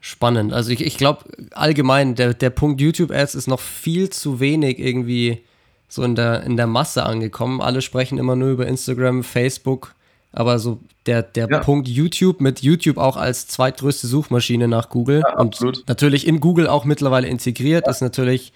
Spannend. 0.01 0.53
Also 0.53 0.73
ich, 0.73 0.81
ich 0.81 0.99
glaube 0.99 1.23
allgemein, 1.53 2.17
der, 2.17 2.35
der 2.35 2.51
Punkt 2.51 2.81
YouTube-Ads 2.81 3.37
ist 3.37 3.47
noch 3.47 3.61
viel 3.61 4.11
zu 4.11 4.41
wenig 4.41 4.81
irgendwie 4.81 5.45
so 5.89 6.03
in 6.03 6.17
der, 6.17 6.43
in 6.43 6.57
der 6.57 6.67
Masse 6.67 7.07
angekommen. 7.07 7.61
Alle 7.61 7.83
sprechen 7.83 8.19
immer 8.19 8.35
nur 8.35 8.49
über 8.49 8.67
Instagram, 8.67 9.23
Facebook, 9.23 9.95
aber 10.33 10.59
so 10.59 10.81
der, 11.07 11.23
der 11.23 11.47
ja. 11.49 11.61
Punkt 11.61 11.87
YouTube 11.87 12.41
mit 12.41 12.63
YouTube 12.63 12.99
auch 12.99 13.17
als 13.17 13.47
zweitgrößte 13.47 14.09
Suchmaschine 14.09 14.67
nach 14.67 14.89
Google 14.89 15.23
ja, 15.25 15.39
und 15.39 15.61
natürlich 15.87 16.27
in 16.27 16.41
Google 16.41 16.67
auch 16.67 16.85
mittlerweile 16.85 17.29
integriert, 17.29 17.87
ja. 17.87 17.93
ist 17.93 18.01
natürlich 18.01 18.53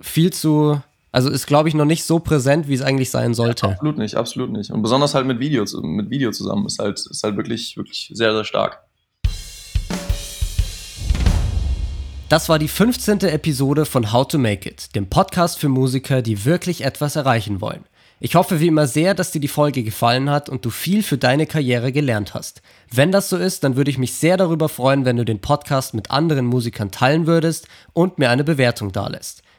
viel 0.00 0.32
zu, 0.32 0.80
also 1.12 1.30
ist, 1.30 1.46
glaube 1.46 1.68
ich, 1.68 1.74
noch 1.74 1.84
nicht 1.84 2.04
so 2.04 2.18
präsent, 2.18 2.68
wie 2.68 2.74
es 2.74 2.82
eigentlich 2.82 3.10
sein 3.10 3.34
sollte. 3.34 3.66
Ja, 3.66 3.72
absolut 3.72 3.98
nicht, 3.98 4.14
absolut 4.14 4.50
nicht. 4.50 4.70
Und 4.70 4.82
besonders 4.82 5.14
halt 5.14 5.26
mit 5.26 5.40
Video, 5.40 5.64
mit 5.82 6.10
Video 6.10 6.30
zusammen 6.30 6.66
ist 6.66 6.78
halt, 6.78 6.98
ist 6.98 7.22
halt 7.22 7.36
wirklich, 7.36 7.76
wirklich 7.76 8.10
sehr, 8.14 8.32
sehr 8.32 8.44
stark. 8.44 8.80
Das 12.28 12.50
war 12.50 12.58
die 12.58 12.68
15. 12.68 13.20
Episode 13.20 13.86
von 13.86 14.12
How 14.12 14.28
to 14.28 14.36
Make 14.36 14.68
It, 14.68 14.94
dem 14.94 15.08
Podcast 15.08 15.58
für 15.58 15.70
Musiker, 15.70 16.20
die 16.20 16.44
wirklich 16.44 16.84
etwas 16.84 17.16
erreichen 17.16 17.62
wollen. 17.62 17.86
Ich 18.20 18.34
hoffe 18.34 18.60
wie 18.60 18.66
immer 18.66 18.86
sehr, 18.86 19.14
dass 19.14 19.30
dir 19.30 19.40
die 19.40 19.48
Folge 19.48 19.82
gefallen 19.84 20.28
hat 20.28 20.48
und 20.48 20.64
du 20.64 20.70
viel 20.70 21.02
für 21.02 21.16
deine 21.16 21.46
Karriere 21.46 21.92
gelernt 21.92 22.34
hast. 22.34 22.62
Wenn 22.92 23.12
das 23.12 23.30
so 23.30 23.36
ist, 23.36 23.64
dann 23.64 23.76
würde 23.76 23.90
ich 23.90 23.96
mich 23.96 24.12
sehr 24.14 24.36
darüber 24.36 24.68
freuen, 24.68 25.04
wenn 25.04 25.16
du 25.16 25.24
den 25.24 25.40
Podcast 25.40 25.94
mit 25.94 26.10
anderen 26.10 26.44
Musikern 26.44 26.90
teilen 26.90 27.26
würdest 27.26 27.66
und 27.92 28.18
mir 28.18 28.28
eine 28.28 28.44
Bewertung 28.44 28.92
dalässt. 28.92 29.42